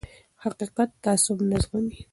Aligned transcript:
حقیقت 0.43 0.89
تعصب 1.03 1.37
نه 1.49 1.57
زغمي 1.63 1.99